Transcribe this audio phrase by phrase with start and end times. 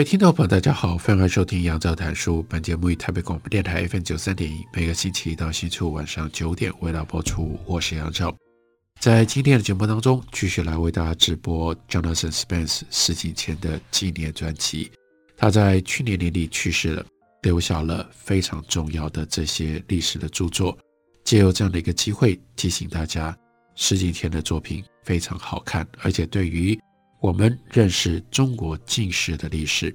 [0.00, 2.42] 各位听众朋友，大家好，欢迎收听杨照谈书。
[2.48, 7.60] 本节目以台北广播电台 FM 九三点一，每个星期一到星期五晚上九点为大家播出。
[7.66, 8.34] 我是杨照，
[8.98, 14.90] 在今天的节目当中，继续来为大家直播 Jonathan Spence 石景谦的纪念专辑。
[15.36, 17.04] 他在去年年底去世了，
[17.42, 20.74] 留下了非常重要的这些历史的著作。
[21.24, 23.36] 借由这样的一个机会，提醒大家，
[23.74, 26.80] 石景谦的作品非常好看，而且对于
[27.20, 29.94] 我们认识中国近世的历史，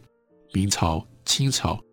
[0.54, 1.84] 明朝、清朝，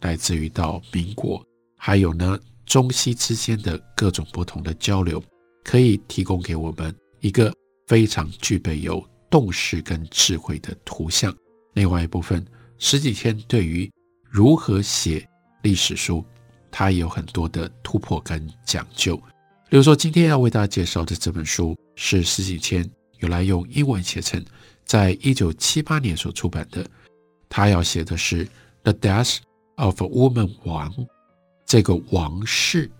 [0.00, 1.40] 乃至于到民国，
[1.76, 5.22] 还有呢中西之间的各种不同的交流，
[5.62, 7.54] 可以提供给我们一个
[7.86, 11.32] 非常具备有洞识跟智慧的图像。
[11.74, 12.44] 另外一部分，
[12.76, 13.88] 石景谦对于
[14.28, 15.24] 如何写
[15.62, 16.24] 历史书，
[16.68, 19.16] 他也有很多的突破跟讲究。
[19.68, 24.44] 比如说，今天要为大家介绍的这本书，是石景谦原来用英文写成。
[24.90, 26.84] 在一九七八年所出版的，
[27.48, 28.44] 他要写的是
[28.82, 29.36] 《The Death
[29.76, 30.92] of a Woman 王》，
[31.64, 32.90] 这个王氏，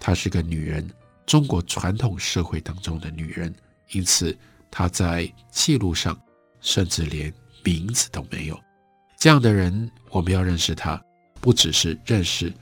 [0.00, 0.90] 她是个女人，
[1.24, 3.54] 中国传统社会当中的女人，
[3.92, 4.36] 因此
[4.72, 6.20] 她在记录上
[6.60, 8.60] 甚至连名字都没有。
[9.16, 11.00] 这样的人，我们要认识她，
[11.40, 12.52] 不只是认识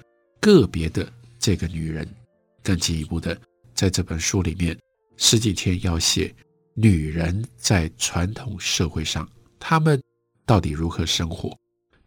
[0.41, 2.07] 个别的这个女人，
[2.63, 3.35] 更进一步的，
[3.75, 4.79] 在这本书里面，
[5.17, 6.35] 石景谦要写。
[6.77, 9.29] 女人在传统社会上，
[9.61, 10.03] 她们
[10.45, 11.57] 到底如何生活？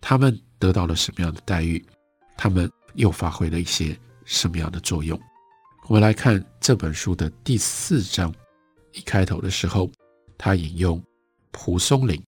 [0.02, 1.84] 她们得到了什么样的待遇？
[2.36, 5.18] 她们又发挥了一些什么样的作用？
[5.88, 8.34] 我们来看这本书的第四章，
[8.92, 9.90] 一开头的时候，
[10.38, 11.02] 他引用
[11.52, 12.22] 蒲松龄。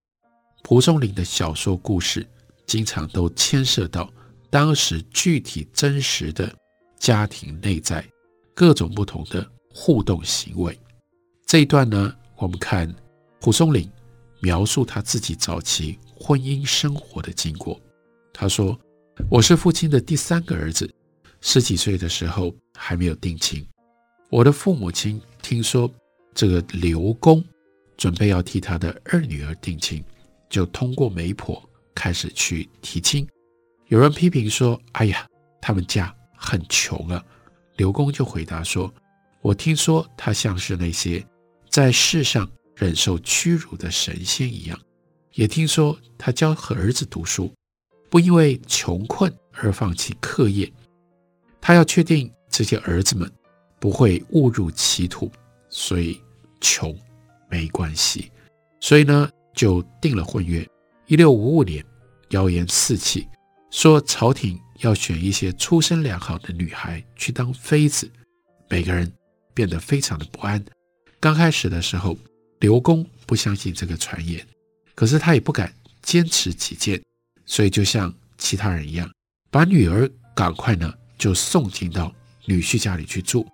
[0.62, 2.26] 蒲松龄的小说故事
[2.66, 4.10] 经常都牵涉到
[4.48, 6.54] 当时具体真实的
[6.98, 8.02] 家庭内在
[8.54, 10.78] 各种不同的互动行为。
[11.44, 12.14] 这一段呢？
[12.40, 12.92] 我们看
[13.38, 13.86] 蒲松龄
[14.40, 17.78] 描述他自己早期婚姻生活的经过。
[18.32, 18.78] 他说
[19.28, 20.90] ：“我是父亲的第三个儿子，
[21.42, 23.64] 十几岁的时候还没有定亲。
[24.30, 25.92] 我的父母亲听说
[26.34, 27.44] 这个刘公
[27.98, 30.02] 准备要替他的二女儿定亲，
[30.48, 31.62] 就通过媒婆
[31.94, 33.28] 开始去提亲。
[33.88, 35.26] 有人批评说：‘哎呀，
[35.60, 37.22] 他们家很穷啊。’
[37.76, 38.90] 刘公就回答说
[39.42, 41.22] ：‘我听说他像是那些……’
[41.70, 44.78] 在世上忍受屈辱的神仙一样，
[45.34, 47.54] 也听说他教和儿子读书，
[48.10, 50.70] 不因为穷困而放弃课业。
[51.60, 53.30] 他要确定这些儿子们
[53.78, 55.30] 不会误入歧途，
[55.68, 56.20] 所以
[56.60, 56.98] 穷
[57.48, 58.32] 没关系。
[58.80, 60.68] 所以呢，就定了婚约。
[61.06, 61.84] 一六五五年，
[62.30, 63.28] 谣言四起，
[63.70, 68.10] 说朝廷要选一些出身良好的女孩去当妃子，
[68.68, 69.12] 每个人
[69.54, 70.64] 变得非常的不安。
[71.20, 72.16] 刚开始的时候，
[72.60, 74.44] 刘公不相信这个传言，
[74.94, 75.70] 可是他也不敢
[76.00, 76.98] 坚持己见，
[77.44, 79.10] 所以就像其他人一样，
[79.50, 82.10] 把女儿赶快呢就送进到
[82.46, 83.46] 女婿家里去住。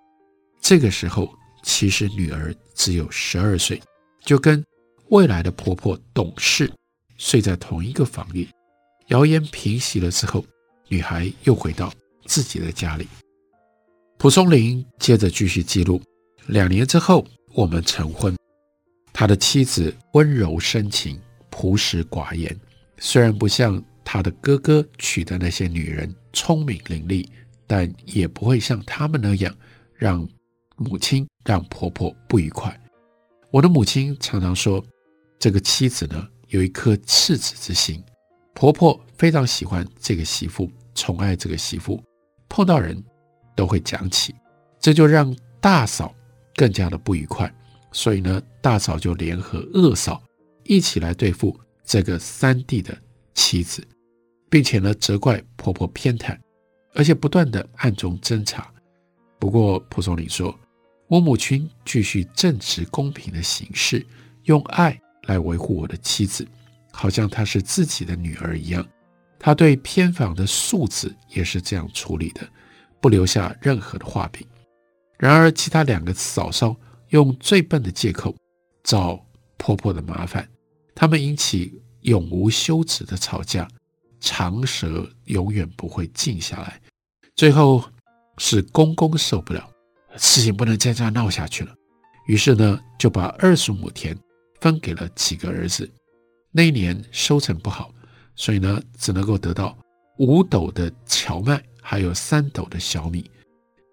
[0.61, 1.29] 这个时候，
[1.61, 3.81] 其实女儿只有十二岁，
[4.23, 4.63] 就跟
[5.09, 6.71] 未来的婆婆董氏
[7.17, 8.47] 睡在同一个房里。
[9.07, 10.45] 谣言平息了之后，
[10.87, 11.93] 女孩又回到
[12.27, 13.05] 自己的家里。
[14.17, 16.01] 蒲松龄接着继续记录，
[16.45, 17.27] 两年之后。
[17.57, 18.37] 我们成婚，
[19.11, 21.19] 他的妻子温柔深情、
[21.49, 22.55] 朴实寡言，
[22.99, 27.27] 虽然不像他的哥哥娶的那些女人聪明伶俐，
[27.65, 29.51] 但也不会像他们那样
[29.95, 30.29] 让
[30.75, 32.79] 母亲、让婆婆不愉快。
[33.49, 34.85] 我的母亲常常说，
[35.39, 38.03] 这个妻子呢有一颗赤子之心，
[38.53, 41.99] 婆婆非常喜欢这个媳妇，宠爱这个媳妇，
[42.47, 43.03] 碰到人
[43.55, 44.35] 都会讲起，
[44.79, 46.13] 这就让大嫂。
[46.57, 47.49] 更加的不愉快，
[47.91, 50.21] 所以呢，大嫂就联合二嫂
[50.63, 52.97] 一起来对付这个三弟的
[53.35, 53.87] 妻子，
[54.49, 56.35] 并且呢，责怪婆婆偏袒，
[56.95, 58.69] 而且不断的暗中侦查。
[59.37, 60.53] 不过蒲松龄说，
[61.07, 64.03] 我母亲继续正直公平的行事，
[64.45, 66.45] 用爱来维护我的妻子，
[66.91, 68.83] 好像她是自己的女儿一样。
[69.37, 72.41] 她对偏房的庶子也是这样处理的，
[72.99, 74.43] 不留下任何的话柄。
[75.17, 76.75] 然而，其他两个嫂嫂
[77.09, 78.35] 用最笨的借口
[78.83, 79.19] 找
[79.57, 80.47] 婆婆的麻烦，
[80.93, 83.67] 他们引起永无休止的吵架，
[84.19, 86.79] 长蛇永远不会静下来。
[87.35, 87.83] 最后
[88.37, 89.67] 是公公受不了，
[90.17, 91.73] 事情不能再这样闹下去了，
[92.27, 94.15] 于是呢，就把二十亩田
[94.61, 95.89] 分给了几个儿子。
[96.51, 97.91] 那一年收成不好，
[98.35, 99.77] 所以呢，只能够得到
[100.17, 103.29] 五斗的荞麦，还有三斗的小米。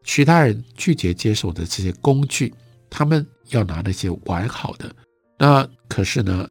[0.04, 2.52] 其他人拒绝接受的这些工具，
[2.88, 4.94] 他们要拿那些完好的。
[5.38, 6.46] 那可是呢，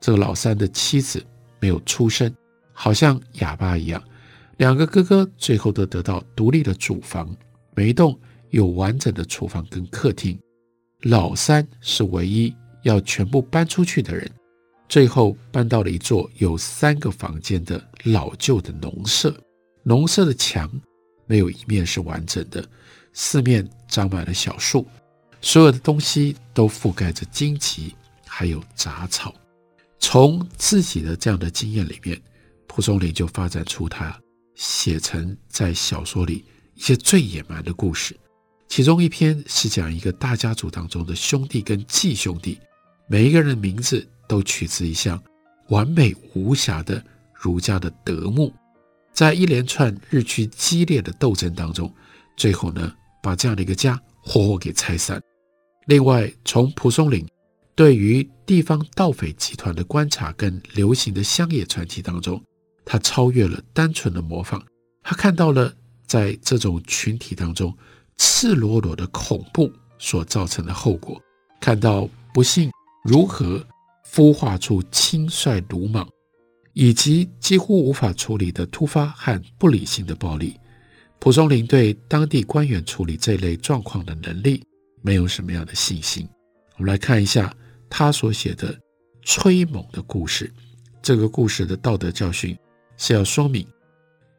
[0.00, 1.24] 这个老三的妻子
[1.60, 2.34] 没有出声，
[2.72, 4.02] 好像哑巴一样。
[4.56, 7.34] 两个哥哥最后都得到独立的主房，
[7.74, 8.18] 每一栋
[8.50, 10.38] 有完整的厨房跟客厅。
[11.02, 14.30] 老三是唯一要全部搬出去的人，
[14.88, 19.34] 最后搬到了一座有三个房间的老旧的农舍。
[19.82, 20.70] 农舍的墙
[21.26, 22.64] 没有一面是完整的，
[23.14, 24.86] 四面长满了小树，
[25.40, 27.94] 所有的东西都覆盖着荆棘。
[28.36, 29.32] 还有杂草，
[30.00, 32.20] 从自己的这样的经验里面，
[32.66, 34.20] 蒲松龄就发展出他
[34.56, 36.44] 写成在小说里
[36.74, 38.18] 一些最野蛮的故事。
[38.66, 42.58] 其中一篇是讲一个大家族当中的兄弟跟继兄弟，
[43.06, 45.22] 每一个人的名字都取自一项
[45.68, 47.00] 完美无瑕的
[47.32, 48.52] 儒家的德目，
[49.12, 51.94] 在一连串日趋激烈的斗争当中，
[52.36, 52.92] 最后呢，
[53.24, 55.18] 把这样的一个家活活给拆散。
[55.86, 57.26] 另外，从蒲松龄。
[57.76, 62.40] 对于地方盗匪集团的观察跟流行的乡野传奇当中，
[62.84, 64.62] 他超越了单纯的模仿，
[65.02, 65.74] 他看到了
[66.06, 67.76] 在这种群体当中
[68.16, 71.20] 赤裸裸的恐怖所造成的后果，
[71.60, 72.70] 看到不幸
[73.02, 73.66] 如何
[74.08, 76.08] 孵化出轻率鲁莽，
[76.74, 80.56] 以及几乎无法处理的突发和不理性的暴力。
[81.24, 84.62] 蒲松龄对当地官员处理这类状况的能力
[85.00, 86.28] 没有什么样的信心。
[86.76, 87.50] 我们来看一下。
[87.88, 88.78] 他所写的
[89.22, 90.52] 崔猛的故事，
[91.00, 92.54] 这个故事的道德教训
[92.98, 93.66] 是要说明，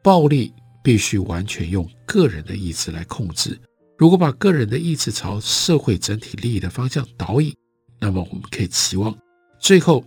[0.00, 0.52] 暴力
[0.84, 3.58] 必须完全用个人的意志来控制。
[3.96, 7.52] 如果把个人的意志朝社会整体利益的方向导引，
[7.98, 9.16] 那么我们可以期望，
[9.58, 10.04] 最后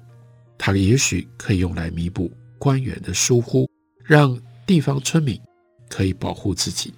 [0.57, 3.69] 他也许可以用来弥补官员的疏忽，
[4.05, 5.41] 让地方村民
[5.89, 6.93] 可以保护自己。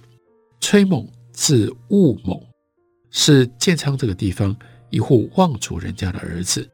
[0.60, 2.40] 崔猛字务猛，
[3.10, 4.54] 是建昌这个地方。
[4.90, 6.68] 一户望族人家的儿子，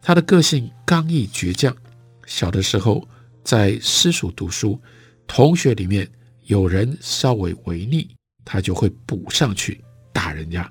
[0.00, 1.76] 他的个性刚毅倔强。
[2.24, 3.04] 小的时候
[3.42, 4.80] 在私塾读书，
[5.26, 6.08] 同学里面
[6.44, 8.08] 有人稍微违逆，
[8.44, 10.70] 他就会补上去打人家。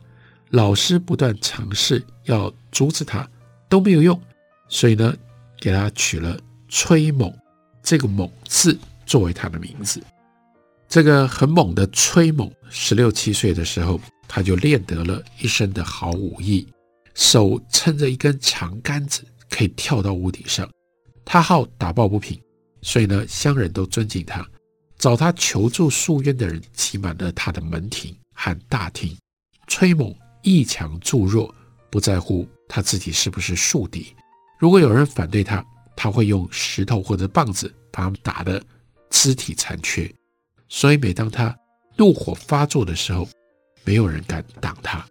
[0.51, 3.29] 老师不断尝试要阻止他，
[3.67, 4.17] 都没有用，
[4.69, 5.13] 所以呢，
[5.59, 6.39] 给他取了
[6.69, 7.29] 崔猛
[7.83, 10.01] 这个“猛”字作为他的名字。
[10.95, 13.99] 这个很猛的崔猛，十六七岁的时候，
[14.29, 16.65] 他就练得了一身的好武艺。
[17.13, 20.65] 手撑着一根长杆子，可以跳到屋顶上。
[21.25, 22.39] 他好打抱不平，
[22.81, 24.47] 所以呢，乡人都尊敬他。
[24.97, 29.13] 找他求助诉冤的人挤满了他的门庭和大厅。
[29.67, 31.53] 崔猛一强助弱，
[31.89, 34.15] 不在乎他自己是不是树敌。
[34.57, 35.61] 如果有人反对他，
[35.93, 38.63] 他会用石头或者棒子把他们打得
[39.09, 40.09] 肢体残缺。
[40.67, 41.57] 所以每当他
[41.95, 43.27] 怒火发作的时候，
[43.83, 45.05] 没有人敢挡他。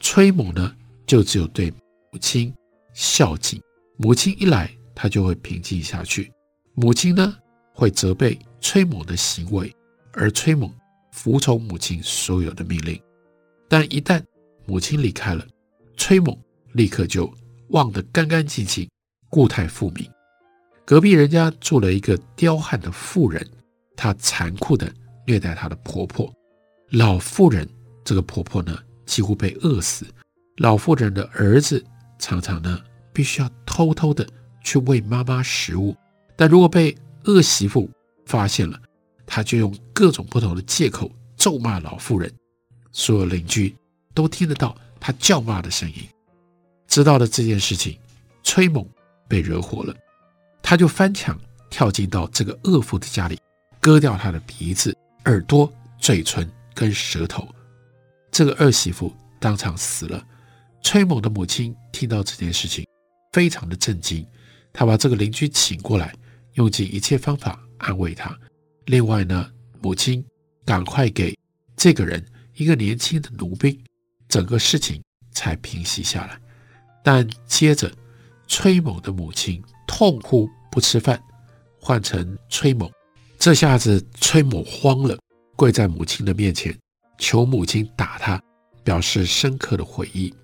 [0.00, 0.74] 崔猛呢，
[1.06, 1.70] 就只有对
[2.12, 2.54] 母亲
[2.92, 3.60] 孝敬，
[3.96, 6.30] 母亲一来，他就会平静下去。
[6.74, 7.36] 母亲呢，
[7.72, 9.74] 会责备崔猛的行为，
[10.12, 10.72] 而崔猛
[11.12, 13.00] 服从母亲所有的命令。
[13.68, 14.22] 但一旦
[14.66, 15.46] 母亲离开了，
[15.96, 16.36] 崔猛
[16.72, 17.32] 立刻就
[17.68, 18.88] 忘得干干净净，
[19.28, 19.96] 故态复萌。
[20.84, 23.48] 隔壁人家住了一个刁悍的妇人，
[23.96, 24.92] 她残酷地
[25.26, 26.32] 虐待她的婆婆。
[26.90, 27.68] 老妇人
[28.04, 30.06] 这个婆婆呢，几乎被饿死。
[30.58, 31.84] 老妇人的儿子
[32.18, 32.80] 常常呢，
[33.12, 34.26] 必须要偷偷的
[34.62, 35.96] 去喂妈妈食物，
[36.36, 37.90] 但如果被恶媳妇
[38.26, 38.80] 发现了，
[39.26, 42.32] 他就用各种不同的借口咒骂老妇人。
[42.92, 43.74] 所有邻居
[44.14, 45.96] 都听得到他叫骂的声音。
[46.86, 47.98] 知道了这件事情，
[48.44, 48.86] 崔猛
[49.26, 49.92] 被惹火了，
[50.62, 51.36] 他就翻墙
[51.68, 53.36] 跳进到这个恶妇的家里，
[53.84, 57.46] 割掉他的鼻子、耳朵、嘴唇跟舌头。
[58.30, 60.26] 这个二媳妇当场死了。
[60.80, 62.86] 崔某的母亲听到这件事情，
[63.34, 64.26] 非常的震惊。
[64.72, 66.14] 她把这个邻居请过来，
[66.54, 68.34] 用尽一切方法安慰他。
[68.86, 70.24] 另外呢，母亲
[70.64, 71.36] 赶快给
[71.76, 72.24] 这个人
[72.54, 73.78] 一个年轻的奴婢，
[74.30, 76.40] 整个事情才平息下来。
[77.02, 77.92] 但接着，
[78.46, 81.22] 崔某的母亲痛哭不吃饭，
[81.78, 82.90] 换成崔某。
[83.44, 85.18] 这下子崔某慌了，
[85.54, 86.74] 跪在母亲的面前，
[87.18, 88.42] 求母亲打他，
[88.82, 90.34] 表示深刻的悔意。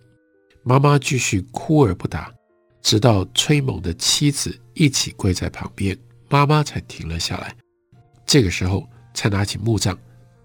[0.63, 2.31] 妈妈继续哭而不答，
[2.83, 7.57] 直到崔猛的妻子一起跪在旁边，妈妈才停了下来。
[8.27, 9.99] 这个时候，才拿起木杖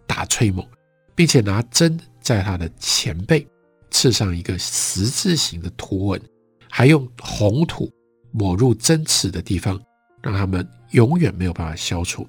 [0.08, 0.66] 打崔猛，
[1.14, 3.46] 并且拿针在他的前背
[3.92, 6.22] 刺上一个十字形的图文，
[6.70, 7.92] 还用红土
[8.32, 9.78] 抹入针刺的地方，
[10.22, 12.26] 让他们永远没有办法消除。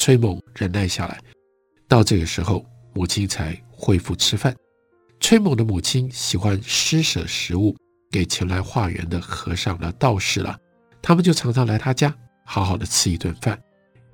[0.00, 1.20] 崔猛忍耐下来，
[1.86, 2.64] 到这个时候，
[2.94, 4.56] 母亲才恢复吃饭。
[5.20, 7.76] 崔猛的母亲喜欢施舍食物
[8.10, 10.58] 给前来化缘的和尚了、道士了，
[11.02, 12.16] 他们就常常来他家，
[12.46, 13.62] 好好的吃一顿饭。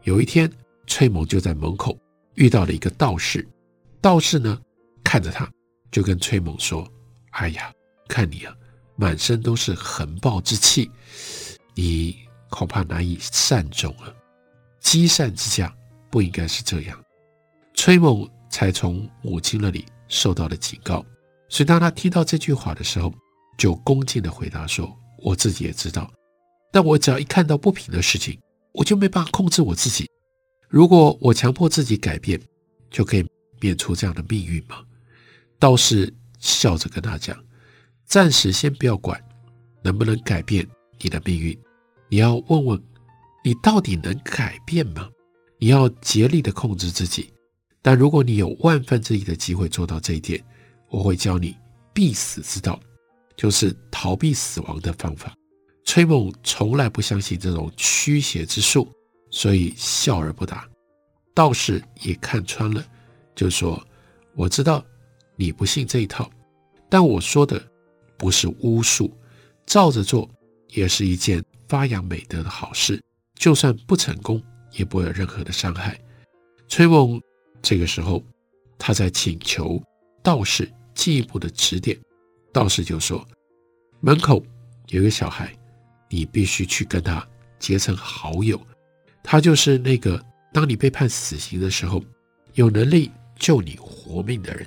[0.03, 0.51] 有一天，
[0.89, 1.97] 崔猛就在门口
[2.35, 3.47] 遇到了一个道士，
[4.01, 4.61] 道士呢
[5.05, 5.49] 看着他，
[5.93, 6.85] 就跟崔猛说
[7.31, 7.73] ：“哎呀，
[8.09, 8.53] 看你啊，
[8.97, 10.91] 满身都是横暴之气，
[11.77, 12.17] 你
[12.51, 14.13] 恐怕难以善终了。
[14.87, 15.75] 积善之家
[16.11, 16.97] 不应该是这样。”
[17.75, 21.05] 崔猛才从母亲那里受到了警告，
[21.49, 23.13] 所以当他听到这句话的时候，
[23.59, 26.09] 就恭敬地回答说：“我自己也知道，
[26.71, 28.39] 但我只要一看到不平的事情，
[28.73, 30.09] 我就没办法控制我自己。
[30.69, 32.41] 如果我强迫自己改变，
[32.89, 33.27] 就可以
[33.61, 34.85] 免除这样的命运吗？”
[35.59, 37.37] 道士笑着跟他讲
[38.07, 39.21] ：“暂时先不要管
[39.83, 40.65] 能不能改变
[41.01, 41.59] 你的命运，
[42.09, 42.83] 你要问问
[43.47, 45.09] 你到底能改变吗？
[45.61, 47.33] 你要竭力的控制自己。”
[47.81, 50.45] 但如果你有万分之一的机会做到这一点，
[50.89, 51.57] 我会教你
[51.95, 52.81] 必死之道，
[53.37, 55.33] 就是逃避死亡的方法。
[55.85, 58.93] 崔猛从来不相信这种驱邪之术，
[59.31, 60.69] 所以笑而不答。
[61.33, 62.85] 道士也看穿了，
[63.37, 63.81] 就说
[64.35, 64.85] ：“我知道
[65.37, 66.29] 你不信这一套，
[66.91, 67.65] 但我说的
[68.19, 69.17] 不是巫术，
[69.67, 70.29] 照着做
[70.71, 73.01] 也是一件发扬美德的好事。
[73.37, 75.97] 就算不成功，也不会有任何的伤害。”
[76.69, 77.21] 崔猛。
[77.63, 78.23] 这个时候，
[78.79, 79.83] 他在请求
[80.23, 81.99] 道士进一步的指点。
[82.53, 83.27] 道士就说
[83.99, 84.41] ：“门口
[84.89, 85.53] 有一个小孩，
[86.09, 87.27] 你必须去跟他
[87.59, 88.61] 结成好友。
[89.25, 92.01] 他就是那个当你被判死刑的时候，
[92.55, 94.65] 有能力救你活命的人。”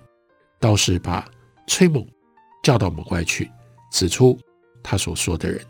[0.60, 1.26] 道士把
[1.68, 2.06] 崔猛
[2.62, 3.50] 叫到门外去，
[3.94, 4.38] 指出
[4.84, 5.66] 他所说的人，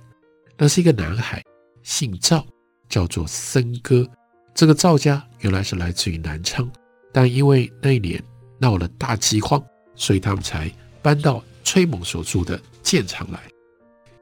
[0.58, 1.44] 那是一个男孩，
[1.84, 2.44] 姓赵，
[2.89, 4.05] 叫做森哥。
[4.53, 6.69] 这个赵家原来是来自于南昌。
[7.12, 8.22] 但因为那一年
[8.60, 9.63] 闹了大饥荒，
[9.96, 13.39] 所以他们才搬到崔猛所住的建昌来。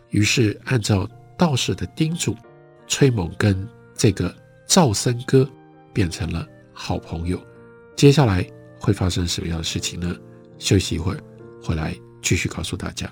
[0.09, 2.33] 于是按照道士的叮嘱，
[2.87, 4.33] 崔猛跟这个
[4.65, 5.49] 赵森哥
[5.91, 7.41] 变成了好朋友。
[7.97, 10.15] 接下来会发生什么样的事情呢？
[10.57, 11.19] 休息一会儿，
[11.61, 13.11] 回来继续告诉大家。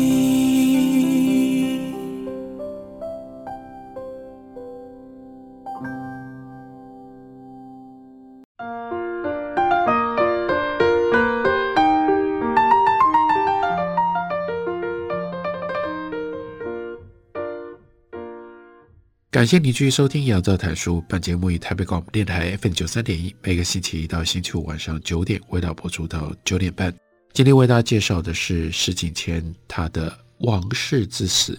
[19.41, 20.97] 感谢你继续收听《杨照谈书》。
[21.09, 26.95] 本节目以台北广播电台 FM 九三点一，每个星期一到星期五晚上九点，为大家播出到九点半。
[27.33, 30.11] 今天为大家介绍的是石景谦他的
[30.45, 31.55] 《王室之死》。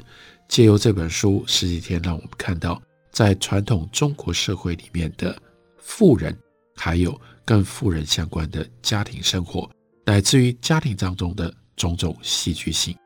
[0.47, 5.37] 借由这本书，石景谦让我们看到，在传统中国社会里面的
[5.79, 6.39] 富人，
[6.77, 9.69] 还有跟富人相关的家庭生活，
[10.07, 12.97] 乃至于家庭当中的种种戏剧性。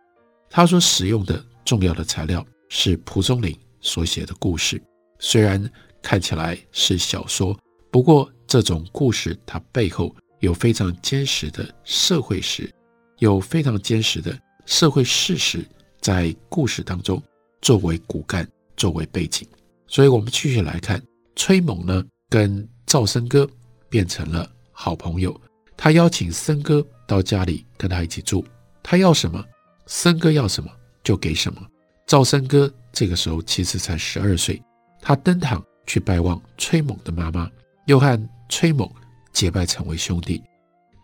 [0.51, 4.83] 他所使用的重要的材料是蒲松龄所写的故事。
[5.21, 5.71] 虽然
[6.03, 7.59] 看起来是小说，
[7.91, 12.71] 不过这种故事它背后有非常坚实的社会史，
[13.19, 15.65] 有非常坚实的社会事实
[16.01, 17.23] 在故事当中
[17.63, 19.49] 作为骨干，作为背景。
[19.87, 21.01] 所以，我们继续来看，
[21.37, 23.49] 崔猛呢跟赵僧哥
[23.89, 25.41] 变成了好朋友。
[25.77, 28.45] 他邀请森哥到家里跟他一起住，
[28.83, 29.45] 他要什么，
[29.87, 30.71] 森哥要什么
[31.05, 31.61] 就给什么。
[32.07, 34.63] 赵僧哥这个时候其实才十二岁，
[35.03, 37.47] 他登堂去拜望崔猛的妈妈，
[37.85, 38.91] 又和崔猛
[39.35, 40.43] 结拜成为兄弟。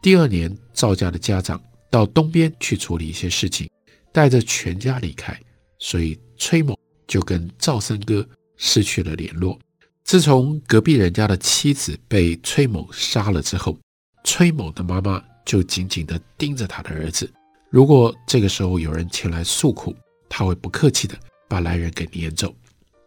[0.00, 3.68] 第二年，赵家的家长到东边去处理一些事情，
[4.10, 5.38] 带着全家离开，
[5.78, 6.74] 所以崔猛
[7.06, 9.58] 就跟赵三哥失去了联络。
[10.02, 13.78] 自从隔壁人家的妻子被崔猛杀了之后，
[14.24, 17.30] 崔猛的妈妈就紧紧地盯着他的儿子。
[17.68, 19.94] 如果这个时候有人前来诉苦，
[20.30, 21.14] 他会不客气的
[21.52, 22.54] 把来人给撵走。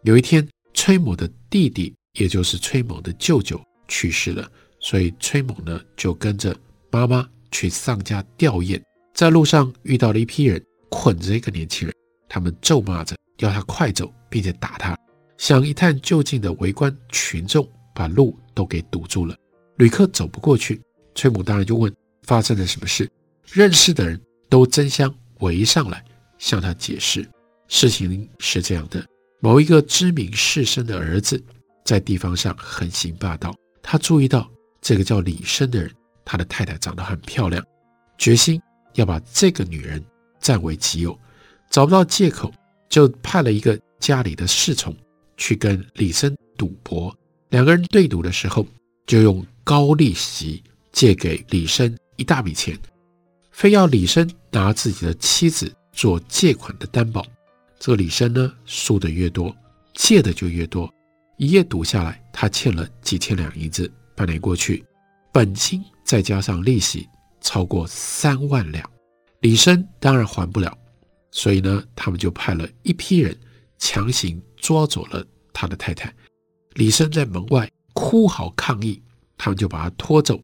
[0.02, 4.48] 有一天，崔某的弟弟，也就是崔某的舅舅去世了，
[4.78, 6.56] 所以崔某呢就跟着
[6.92, 8.80] 妈妈去丧家吊唁。
[9.12, 11.96] 在路上遇到了一批人，捆着一个年轻人，
[12.28, 14.96] 他们咒骂着要他快走，并且打他。
[15.38, 19.36] 想一探究竟的围观群众把路都给堵住了，
[19.78, 20.80] 旅客走不过去。
[21.16, 23.10] 崔某当然就问发生了什么事，
[23.50, 26.04] 认识的人都争相围上来
[26.38, 27.28] 向他解释。
[27.68, 29.04] 事情是这样的：
[29.40, 31.42] 某一个知名士绅的儿子
[31.84, 35.90] 在地方上横行霸道，他注意到这个叫李生的人，
[36.24, 37.64] 他的太太长得很漂亮，
[38.18, 38.60] 决心
[38.94, 40.04] 要把这个女人
[40.40, 41.18] 占为己有。
[41.70, 42.52] 找不到借口，
[42.88, 44.94] 就派了一个家里的侍从。
[45.38, 47.14] 去跟李生赌博，
[47.50, 48.66] 两个人对赌的时候，
[49.06, 52.74] 就用高利息借给李生一大笔钱，
[53.50, 57.22] 非要李生拿自己的妻子做借款的担保。
[57.78, 59.54] 这个李生呢，输的越多，
[59.94, 60.92] 借的就越多。
[61.36, 63.90] 一夜赌下来，他欠了几千两银子。
[64.14, 64.84] 半年过去，
[65.30, 67.06] 本金再加上利息，
[67.40, 68.90] 超过三万两。
[69.40, 70.76] 李生当然还不了，
[71.30, 73.36] 所以呢，他们就派了一批人。
[73.78, 76.10] 强行抓走了他的太太，
[76.72, 79.02] 李生在门外哭嚎抗议，
[79.36, 80.40] 他们就把他拖走，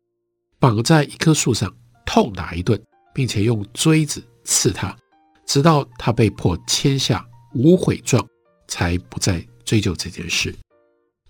[0.58, 2.78] 绑在一棵树上痛打一顿，
[3.14, 4.94] 并且用锥子刺他，
[5.52, 8.26] 直到他被迫签下无悔状，
[8.68, 10.54] 才不再追究这件事。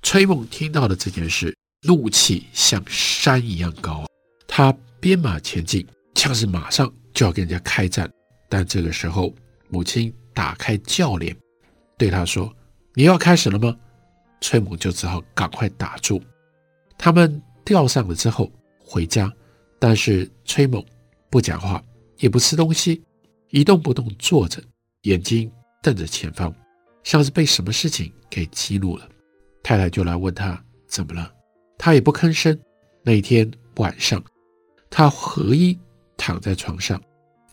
[0.00, 1.52] 崔猛听到了这件事，
[1.88, 4.06] 怒气像山一样高，
[4.46, 8.08] 他鞭马前进，像是马上就要跟人家开战。
[8.48, 9.34] 但这个时候，
[9.68, 11.36] 母亲打开轿帘。
[11.98, 12.54] 对他说
[12.94, 13.76] ：“你要开始了吗？”
[14.40, 16.22] 崔猛就只好赶快打住。
[16.96, 19.28] 他们吊上了之后回家，
[19.80, 20.80] 但是崔猛
[21.28, 21.82] 不讲话，
[22.18, 23.02] 也不吃东西，
[23.52, 24.62] 一动不动坐着，
[25.02, 26.52] 眼睛瞪着前方，
[27.04, 29.06] 像是被什么事情给激怒了。
[29.62, 31.30] 太太就来问他怎么了，
[31.78, 32.58] 他也不吭声。
[33.02, 34.24] 那一天晚上，
[34.88, 35.78] 他合衣
[36.16, 37.00] 躺在床上，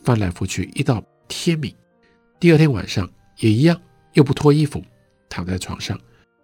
[0.02, 1.76] 翻来覆去，一到天明。
[2.40, 3.08] 第二天晚上
[3.38, 3.80] 也一样。
[4.14, 4.84] 又不脱衣服，
[5.30, 5.98] 躺在床上。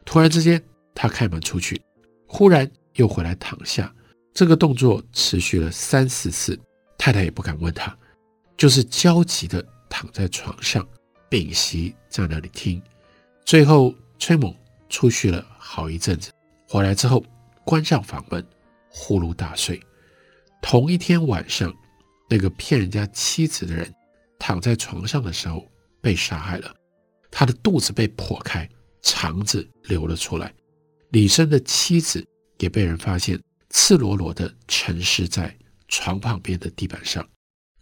[0.06, 0.62] 突然之间，
[0.94, 1.82] 他开门出去，
[2.28, 3.92] 忽然又回来躺下。
[4.36, 6.58] 这个动作持续了三四次，
[6.96, 7.98] 太太也不敢问他，
[8.58, 10.88] 就是焦急地躺在床上，
[11.30, 12.82] 屏息在那里听。
[13.44, 14.56] 最后，崔猛
[14.90, 16.32] 出去了好一阵子，
[16.68, 17.24] 回来之后
[17.64, 18.46] 关上房门，
[18.90, 19.82] 呼噜大睡。
[20.62, 21.74] 同一天晚上，
[22.30, 23.94] 那个骗人家妻子的人
[24.40, 25.64] 躺在床上的时候
[26.02, 26.74] 被杀害了。
[27.30, 28.68] 他的肚子被剖开，
[29.02, 30.54] 肠子流了出来。
[31.10, 32.26] 李生的妻子
[32.58, 33.40] 也被人发现
[33.70, 35.56] 赤裸裸地沉尸在
[35.88, 37.24] 床旁边的地板上。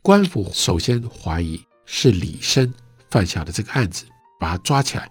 [0.03, 2.71] 官府首先怀疑是李生
[3.09, 4.05] 犯下的这个案子，
[4.37, 5.09] 把他抓起来，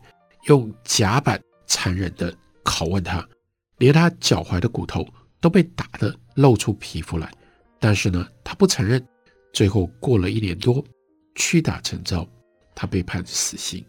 [0.48, 2.30] 用夹板残忍地
[2.62, 3.26] 拷问他，
[3.78, 5.08] 连他脚踝的骨头
[5.40, 7.32] 都被打得露出皮肤来。
[7.80, 9.02] 但是呢，他不承认。
[9.54, 10.84] 最后过了一年多，
[11.36, 12.28] 屈打成招，
[12.74, 13.82] 他被判死刑。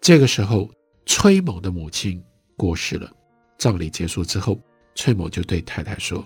[0.00, 0.70] 这个时候，
[1.04, 2.22] 崔某的母亲
[2.56, 3.12] 过世了。
[3.58, 4.58] 葬礼结束之后，
[4.94, 6.24] 崔某就对太太说：“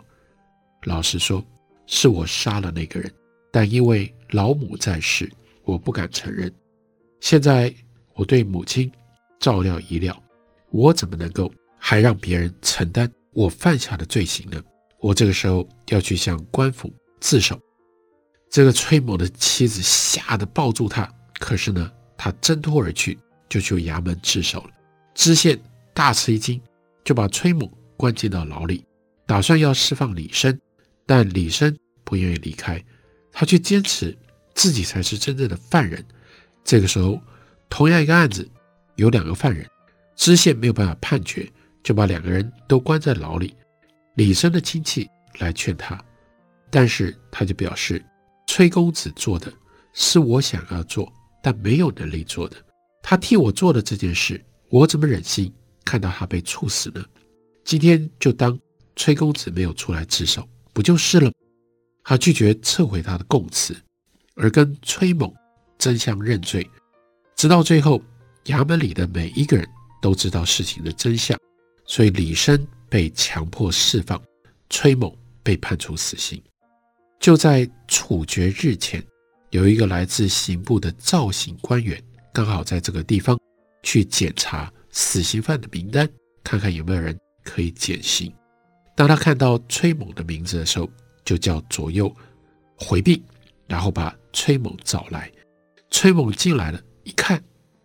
[0.87, 1.45] 老实说，
[1.87, 3.13] 是我杀了那个人，
[3.51, 5.31] 但因为老母在世，
[5.65, 6.53] 我不敢承认。
[7.21, 7.75] 现在
[8.15, 8.91] 我对母亲
[9.39, 10.23] 照料遗了，
[10.71, 14.63] 我怎么能够还让别人承担我犯下的罪行呢？
[15.01, 17.61] 我这个时候要去向官府自首。”
[18.51, 23.19] 这个崔某的妻子吓得抱住他，可是呢，他挣脱而去。
[23.49, 24.71] 就去衙门自首了。
[25.15, 25.59] 知县
[25.95, 26.61] 大吃一惊，
[27.03, 28.85] 就把崔某关进到牢里，
[29.25, 30.61] 打算要释放李生，
[31.07, 32.85] 但李生不愿意离开，
[33.39, 34.19] 他却坚持
[34.53, 36.05] 自己才是真正的犯人。
[36.65, 37.23] 这个时候，
[37.71, 38.51] 同样一个案子，
[38.97, 39.65] 有两个犯人，
[40.17, 41.49] 知县没有办法判决，
[41.85, 43.55] 就把两个人都关在牢里。
[44.17, 46.05] 李生的亲戚来劝他，
[46.69, 48.05] 但是他就表示，
[48.49, 49.53] 崔公子做的
[49.93, 51.09] 是我想要做
[51.41, 52.57] 但没有能力做的，
[53.05, 57.05] 他替我做的这件事，我怎么忍心看到他被处死呢？
[57.65, 58.59] 今天就当
[58.97, 61.33] 崔公子没有出来自首，不就是了吗？
[62.09, 63.77] 他拒绝撤回他的供词，
[64.35, 65.31] 而跟崔猛
[65.77, 66.67] 真相认罪，
[67.37, 68.03] 直到最后，
[68.47, 69.69] 衙门里的每一个人
[70.01, 71.39] 都知道事情的真相，
[71.85, 74.19] 所以李生被强迫释放，
[74.71, 76.43] 崔猛被判处死刑。
[77.21, 79.05] 就在处决日前，
[79.51, 83.39] 有一个来自刑部的造刑官员，刚好在这个地方
[83.83, 86.09] 去检查死刑犯的名单，
[86.43, 88.33] 看看有没有人可以减刑。
[88.97, 90.89] 当他看到崔猛的名字的时候，
[91.29, 92.11] 就叫左右
[92.75, 93.23] 回避，
[93.67, 95.31] 然后把崔猛找来。
[95.91, 97.39] 崔猛进来了，一看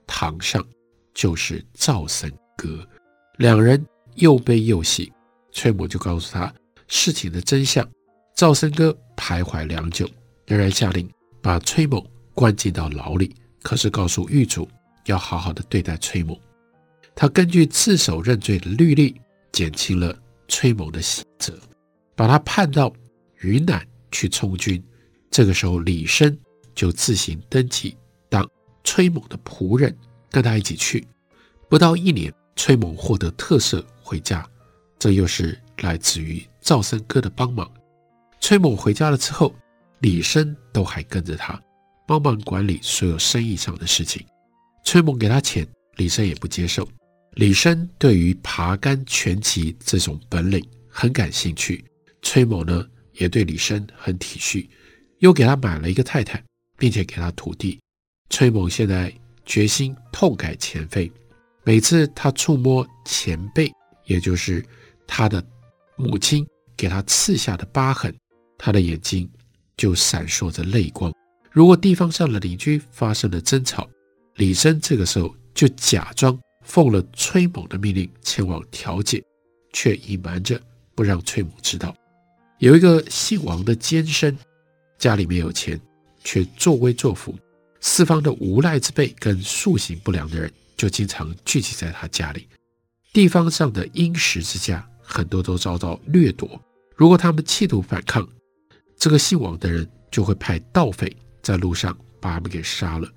[0.08, 0.66] 堂上
[1.14, 2.88] 就是赵森哥，
[3.36, 5.12] 两人又悲又喜。
[5.52, 6.54] 崔猛就告诉他
[6.88, 7.86] 事情的真相。
[8.34, 10.10] 赵森哥徘徊良久，
[10.48, 12.02] 仍然下令把崔猛
[12.34, 14.66] 关进到牢里，可是告诉狱主
[15.08, 16.40] 要好好的对待崔猛。
[17.14, 19.20] 他根据自首认罪的律例，
[19.52, 21.54] 减轻了崔某的刑责，
[22.16, 22.90] 把他判到。
[23.44, 24.82] 云南去充军，
[25.30, 26.36] 这个时候李生
[26.74, 27.96] 就自行登记
[28.30, 28.50] 当
[28.84, 29.96] 崔猛的仆人，
[30.32, 31.06] 跟他一起去。
[31.70, 34.48] 不到一年，崔猛获得特赦回家，
[34.98, 37.70] 这又是来自于赵三哥的帮忙。
[38.40, 39.54] 崔猛回家了之后，
[40.00, 41.60] 李生都还跟着他，
[42.08, 44.26] 帮忙管理所有生意上的事情。
[44.84, 46.88] 崔猛给他钱，李生也不接受。
[47.36, 51.84] 李生对于爬杆拳击这种本领很感兴趣，
[52.22, 52.86] 崔某呢？
[53.14, 54.68] 也对李生很体恤，
[55.20, 56.44] 又给他买了一个太太，
[56.78, 57.80] 并且给他土地。
[58.30, 59.14] 崔某现在
[59.46, 61.12] 决心痛改前非，
[61.64, 63.72] 每次他触摸前辈，
[64.06, 64.64] 也就是
[65.06, 65.46] 他的
[65.96, 66.46] 母亲
[66.76, 68.16] 给他刺下的疤痕，
[68.58, 69.30] 他的眼睛
[69.78, 71.14] 就闪烁着泪光。
[71.52, 73.88] 如果地方上的邻居发生了争吵，
[74.36, 79.24] 李生这个时候就假装奉了崔某的命令前往调解，
[79.72, 80.60] 却隐瞒着
[80.96, 81.96] 不让崔某知道。
[82.64, 84.38] 有一个姓王的奸生，
[84.98, 85.78] 家里面有钱，
[86.24, 87.38] 却作威作福，
[87.82, 92.48] 四方的无赖之辈跟素行不良的人就经常聚集在他家里。
[93.12, 96.58] 地方上的殷实之家很多都遭到掠夺，
[96.96, 98.26] 如果他们企图反抗，
[98.98, 103.12] 这个姓王的人就会派盗匪在路上把他们给杀了。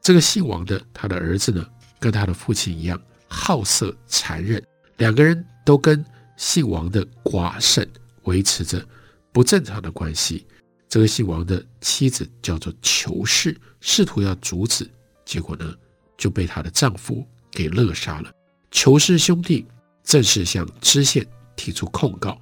[0.00, 1.64] 这个姓王的他的儿子呢，
[2.00, 4.60] 跟他的父亲一样好色残忍，
[4.96, 6.04] 两个人都跟
[6.36, 7.88] 姓王的寡婶。
[8.24, 8.84] 维持着
[9.32, 10.46] 不正常的关系。
[10.88, 14.86] 这个姓王的妻子叫做裘氏，试图要阻止，
[15.24, 15.74] 结果呢
[16.18, 18.30] 就被她的丈夫给勒杀了。
[18.70, 19.66] 裘氏兄弟
[20.04, 22.38] 正式向知县提出控告，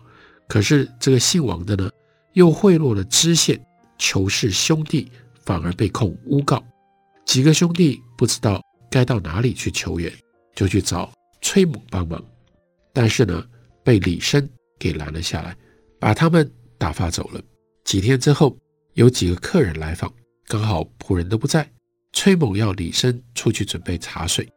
[0.49, 1.89] 可是这个姓王的呢
[2.33, 3.61] 又贿赂了知县，
[3.99, 5.11] 裘氏兄弟
[5.45, 6.63] 反而被控诬告。
[7.25, 10.13] 几个兄弟不知道该到哪里去求援，
[10.57, 12.21] 就去找崔猛帮忙，
[12.93, 13.45] 但是呢
[13.85, 15.57] 被李生给拦了下来。
[16.01, 17.41] 把他们打发走了。
[17.85, 18.57] 几天之后，
[18.95, 20.13] 有几个客人来访，
[20.47, 21.71] 刚好仆人都不在。
[22.13, 24.49] 崔猛要李生出去准备茶水，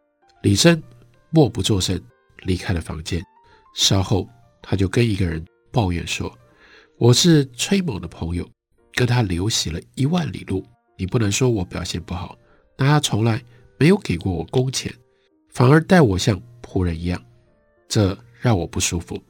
[0.42, 0.82] 李生
[1.30, 2.02] 默不作声
[2.44, 3.24] 离开了房间。
[3.76, 4.28] 稍后，
[4.62, 6.36] 他就跟一个人抱怨说
[6.98, 8.50] ：“我是崔猛的朋友，
[8.94, 10.66] 跟他流徙了一万里路，
[10.98, 12.36] 你不能说我表现不好，
[12.76, 13.44] 但他从来
[13.78, 14.92] 没有给过我工钱，
[15.52, 17.24] 反而待我像仆人一样，
[17.88, 19.22] 这让我不舒服。”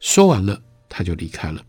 [0.00, 0.60] 说完了。
[0.90, 1.64] 他就离开了。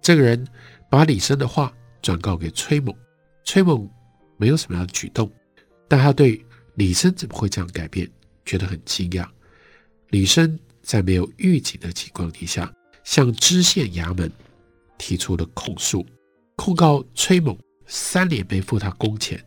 [0.00, 0.46] 这个人
[0.88, 2.94] 把李生的话转告给崔猛，
[3.44, 3.90] 崔猛
[4.36, 5.28] 没有什么样的举动，
[5.88, 6.40] 但他对
[6.74, 8.08] 李生怎么会这样改变
[8.44, 9.26] 觉得很惊讶。
[10.10, 14.30] 李生在没有预警的情况底下，向知县衙门
[14.96, 16.06] 提出了控诉，
[16.56, 19.42] 控告崔猛三年没付他工钱。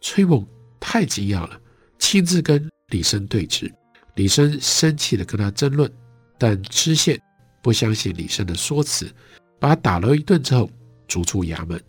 [0.00, 0.46] 崔猛
[0.78, 1.60] 太惊讶了，
[1.98, 3.72] 亲自跟李生对峙。
[4.14, 5.90] 李生生气地跟他争论，
[6.38, 7.20] 但知县。
[7.62, 9.12] 不相信李生的说辞，
[9.58, 10.70] 把他打了一顿之后，
[11.06, 11.82] 逐出衙门。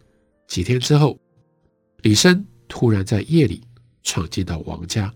[0.47, 1.17] 几天之后，
[2.01, 3.61] 李生突然在夜里
[4.03, 5.13] 闯进到王家，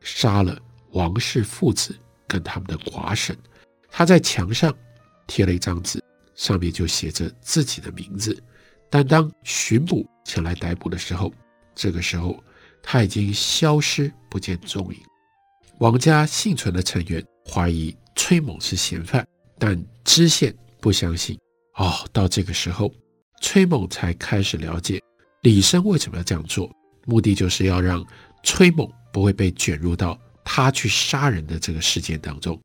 [0.00, 0.56] 杀了
[0.92, 1.96] 王氏父子
[2.28, 3.36] 跟他们的寡婶。
[3.90, 4.72] 他在墙上
[5.26, 6.02] 贴了一张纸，
[6.36, 8.40] 上面就写着自己的名字。
[8.88, 11.32] 但当巡捕前来逮捕的时候，
[11.74, 12.42] 这个时候
[12.82, 15.00] 他已经消失不见踪影。
[15.78, 19.26] 王家幸存的成员怀疑崔猛是嫌犯。
[19.60, 21.38] 但知县不相信
[21.76, 22.90] 哦，到这个时候，
[23.42, 24.98] 崔猛才开始了解
[25.42, 26.68] 李生为什么要这样做，
[27.04, 28.04] 目的就是要让
[28.42, 32.58] 崔猛不会被卷入到他去杀人的这个事件当中。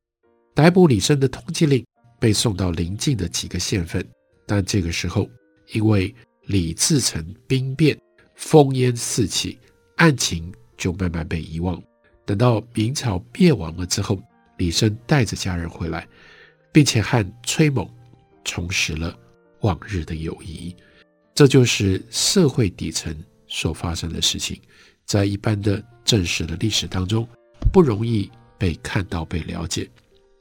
[0.54, 1.86] 逮捕李生的通缉令
[2.18, 4.06] 被送到邻近的几个县份，
[4.48, 5.30] 但这个时候
[5.74, 8.00] 因为李自成兵变，
[8.40, 9.60] 烽烟四起，
[9.98, 11.82] 案情就慢慢被遗忘。
[12.26, 14.18] 等到明朝灭亡了之后，
[14.58, 16.08] 李生带着家人回来，
[16.76, 17.90] 并且和崔猛
[18.44, 19.18] 重拾了
[19.62, 20.76] 往日的友谊。
[21.34, 23.16] 这就是社会底层
[23.48, 24.60] 所发生的事情，
[25.06, 27.26] 在一般的正史的历史当中
[27.72, 29.90] 不容易被看到、被了解。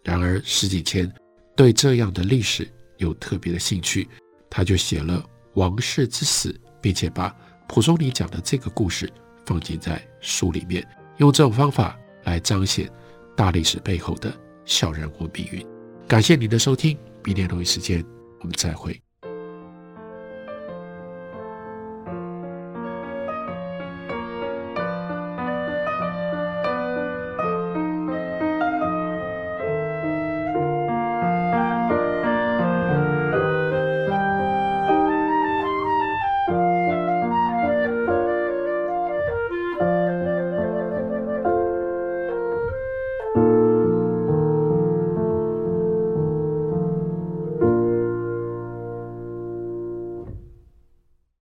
[0.02, 1.08] 然而石景谦
[1.54, 4.08] 对这样的历史有特别的兴趣，
[4.50, 5.20] 他就写了
[5.52, 7.32] 《王室之死》，并且把
[7.68, 9.08] 蒲松龄讲的这个故事
[9.46, 10.84] 放进在书里面，
[11.18, 12.90] 用这种方法来彰显
[13.36, 15.73] 大历史背后的小人物命运。
[16.06, 18.04] 感谢您的收听，明天同一时间
[18.40, 19.03] 我们再会。